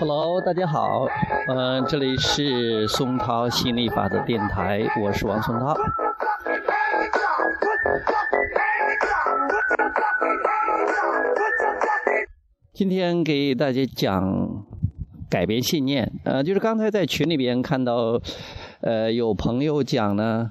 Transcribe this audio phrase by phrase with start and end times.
[0.00, 1.06] Hello，大家好，
[1.48, 5.76] 嗯、这里是松涛心理法的电台，我是王松涛。
[12.72, 14.57] 今天给大家讲
[15.28, 18.20] 改变信念，呃，就是刚才在群里边看到，
[18.80, 20.50] 呃，有朋友讲呢，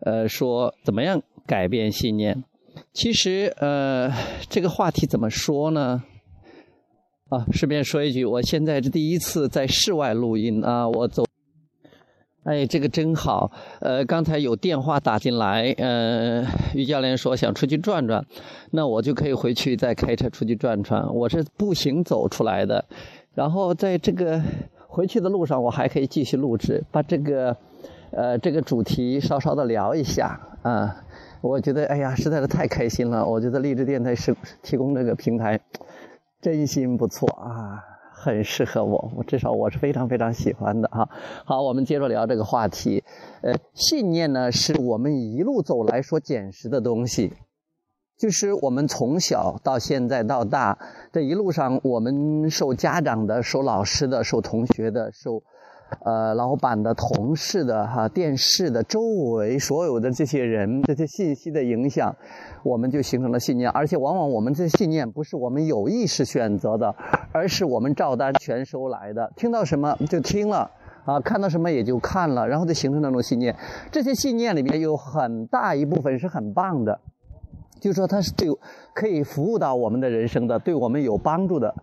[0.00, 2.44] 呃，说怎么样改变信念？
[2.92, 4.10] 其实，呃，
[4.48, 6.02] 这个话题怎么说呢？
[7.28, 11.24] 啊，顺便说一句，我现在是第一次在室外录音啊，我走。
[12.44, 13.50] 哎，这个真好。
[13.80, 18.22] 呃，刚才有电话打进来，呃，于教练说想出去转转，
[18.70, 21.02] 那我就可以回去再开车出去转转。
[21.14, 22.84] 我是步行走出来的，
[23.34, 24.40] 然后在这个
[24.86, 27.56] 回去的路上，我还可以继续录制，把这个
[28.10, 30.96] 呃这个主题稍稍的聊一下啊。
[31.40, 33.26] 我觉得哎呀，实在是太开心了。
[33.26, 35.60] 我觉得励志电台是提供这个平台。
[36.40, 37.82] 真心不错啊，
[38.12, 41.08] 很适合我，我至少我是非常非常喜欢的哈。
[41.46, 43.02] 好，我们接着聊这个话题。
[43.40, 47.32] 呃，信念呢，是我们一路走来所捡拾的东西，
[48.16, 50.78] 就是我们从小到现在到大
[51.12, 55.42] 这一路上，我们受家长的、受老师的、受同学的、受。
[56.00, 62.16] 呃，老板的、同事的、哈电视的、周围所有的这些人、这些信息的影响，
[62.64, 63.70] 我们就形成了信念。
[63.70, 66.92] 而且，往往我们这些信念不是我们有意识选择的，
[67.30, 69.30] 而是我们照单全收来的。
[69.36, 70.68] 听到什么就听了，
[71.04, 73.54] 啊，看到什么也就看了，然后就形成那种信念。
[73.92, 76.98] 这些信念里面有很大一部分是很棒的，
[77.84, 78.48] 就是说它是对
[78.94, 81.74] 可以服务到我们的人生的，对我们有帮助的。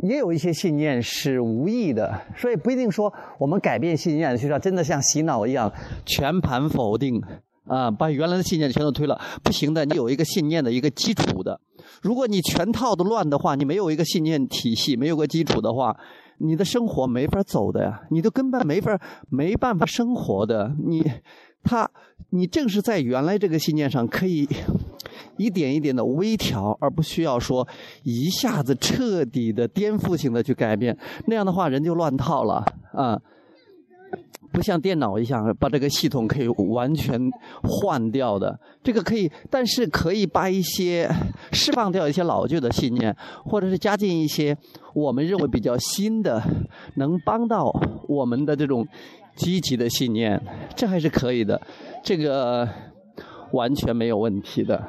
[0.00, 5.72] 也有一些信念是无意的，所以不一定说我们改变信念，就说真的像洗脑一样
[6.06, 7.20] 全盘否定
[7.66, 9.84] 啊，把原来的信念全都推了，不行的。
[9.84, 11.60] 你有一个信念的一个基础的，
[12.02, 15.96] 如果你全套的乱的话，你没有一个信念体系，没有个基础的话，
[16.38, 18.96] 你的生活没法走的呀，你都根本没法
[19.28, 20.72] 没办法生活的。
[20.86, 21.02] 你
[21.64, 21.90] 他，
[22.30, 24.48] 你正是在原来这个信念上可以。
[25.36, 27.66] 一点一点的微调，而不需要说
[28.02, 30.96] 一下子彻底的颠覆性的去改变，
[31.26, 33.20] 那样的话人就乱套了啊！
[34.52, 37.18] 不像电脑一样把这个系统可以完全
[37.62, 41.10] 换掉的，这个可以，但是可以把一些
[41.52, 44.54] 释放掉一些老旧的信念，或者是加进一些
[44.94, 46.42] 我们认为比较新的，
[46.96, 47.72] 能帮到
[48.06, 48.86] 我们的这种
[49.34, 50.38] 积极的信念，
[50.76, 51.58] 这还是可以的，
[52.04, 52.68] 这个
[53.52, 54.82] 完全没有问题的。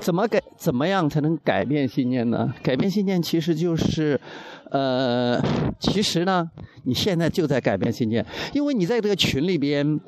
[0.00, 0.42] 怎么改？
[0.56, 2.52] 怎么样才能改变信念呢？
[2.62, 4.20] 改变信念其实就是，
[4.70, 5.40] 呃，
[5.78, 6.50] 其实呢，
[6.84, 10.00] 你现在就在改变信念，因为你在这个群里边。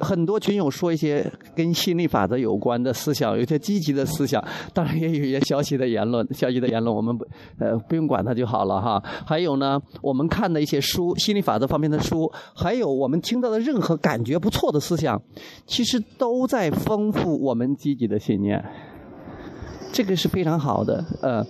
[0.00, 4.42] 很多群友说一些跟心理法则有关的思想，有些积极的思想，
[4.74, 6.26] 当然也有一些消极的言论。
[6.34, 7.24] 消极的言论我们不
[7.58, 9.02] 呃不用管它就好了哈。
[9.26, 15.20] 还有呢，我们看的一些书，心理法则方面的书，还有我们听到的任何感觉不错的思想，
[15.66, 18.64] 其实都在丰富我们积极的信念。
[19.92, 21.44] 这个是非常好的，呃，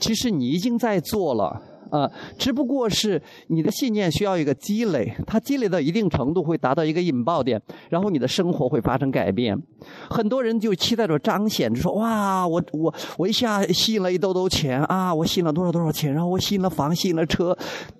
[0.00, 1.60] 其实你已经在做了。
[1.92, 7.60] 啊，只不过是你的信念需要一个积累，它积累到一定程度会达到一个引爆点，
[7.90, 9.54] 然后你的生活会发生改变。
[10.08, 17.54] 很多人就期待着彰显，就说哇，我我我一下吸引了一兜兜钱啊，我吸引了多少多少钱，然后我吸引了房，吸引了车，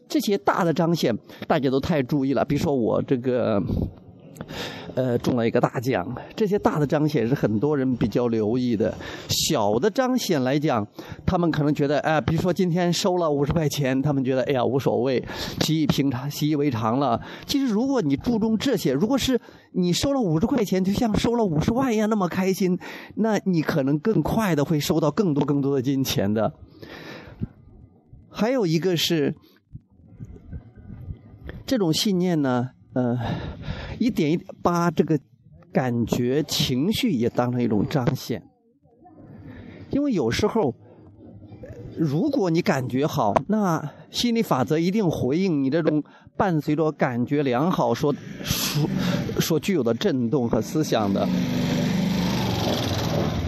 [0.09, 1.15] 这些大的彰显
[1.47, 2.43] 大家都太注意了。
[2.45, 3.63] 比如说我这个。
[4.95, 8.95] 呃，中了一个大奖，这些大的彰显是很多人比较留意的。
[9.29, 10.87] 小的彰显来讲，
[11.25, 15.25] 他们可能觉得，哎，比如说今天收了五十块钱，他们觉得，哎呀，无所谓，
[15.61, 17.21] 习以平常，习以为常了。
[17.47, 19.41] 其实，如果你注重这些，如果是
[19.73, 22.79] 你收了五十块钱，就像收了五十万一样那么开心，
[23.15, 26.53] 那你可能更快的会收到更多更多的金钱的。
[28.29, 29.35] 还有一个是
[31.65, 32.71] 这种信念呢。
[32.95, 33.17] 呃，
[34.03, 35.19] 一点一点把这个
[35.73, 38.43] 感觉、情绪也当成一种彰显，
[39.91, 40.75] 因为有时候，
[41.97, 46.03] 如果你感觉好，那心理法则一定回应你这种
[46.37, 48.13] 伴随着感觉良好所
[48.43, 48.91] 所
[49.41, 51.29] 所具有的震动和思想的，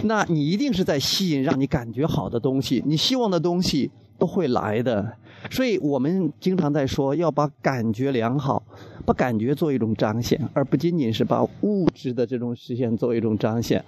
[0.03, 5.13] 那你一定是在吸引让你感觉好的东西，你希望的东西都会来的。
[5.51, 8.63] 所以我们经常在说，要把感觉良好。
[9.05, 13.85] 把感觉做一种彰显，而不仅仅是把物质的这种实现做一种彰显。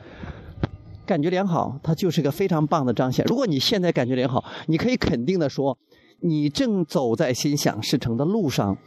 [1.07, 3.25] 感觉良好，它就是个非常棒的彰显。
[3.27, 5.75] 如果你现在感觉良好，你可以肯定的说，
[6.19, 8.77] 你正走在心想事成的路上。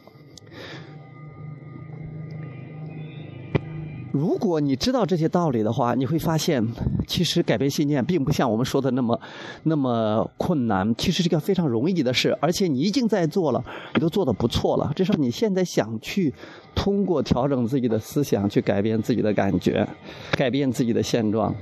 [4.12, 6.66] 如果你知道这些道理的话，你会发现，
[7.06, 9.20] 其实改变信念并不像我们说的那么
[9.62, 12.36] 那么困难，其实是个非常容易的事。
[12.40, 13.64] 而且你已经在做了，
[13.94, 14.92] 你都做得不错了。
[14.96, 16.34] 至少你现在想去
[16.74, 19.86] 通过调整自己的思想去改变自己的感觉，
[20.32, 21.54] 改变自己的现状，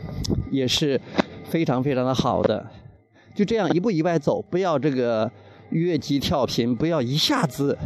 [0.51, 0.99] 也是
[1.45, 2.67] 非常非常的好的。
[3.35, 5.31] 就这样一步一步走，不要这个
[5.69, 7.77] 越级跳频，不要一下子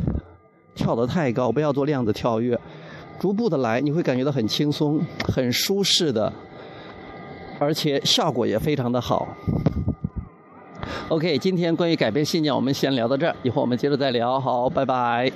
[0.74, 2.58] 跳得太高，不要做量子跳跃。
[3.22, 5.00] 逐步的来，你会感觉到很轻松、
[5.32, 6.32] 很舒适的，
[7.56, 9.28] 而且效果也非常的好。
[11.06, 14.40] OK，今天关于改变信念，我们先聊到这儿，一会我们接着再聊。
[14.40, 15.30] 好，拜拜。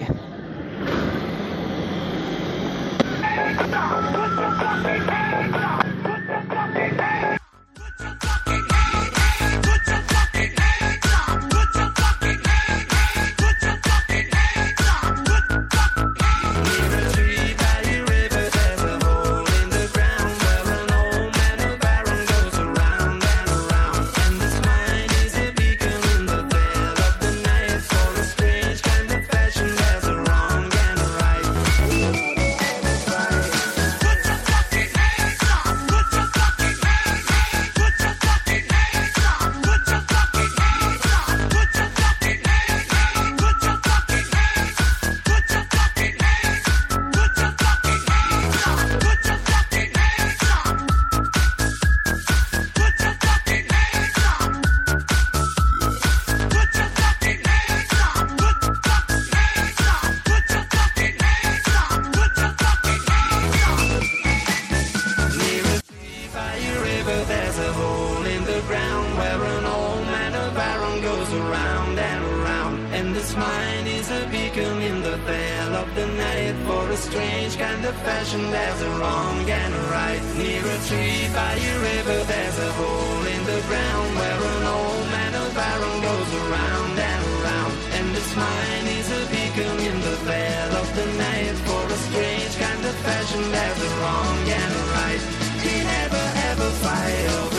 [73.26, 77.84] This mine is a beacon in the veil of the night For a strange kind
[77.84, 78.52] of fashion.
[78.52, 82.22] There's a wrong and a right Near a tree by a river.
[82.22, 87.24] There's a hole in the ground Where an old man of iron goes around and
[87.42, 87.74] around.
[87.98, 92.54] And this mine is a beacon in the veil of the night For a strange
[92.62, 93.42] kind of fashion.
[93.50, 95.22] There's a wrong and a right.
[95.66, 97.55] He never ever fight over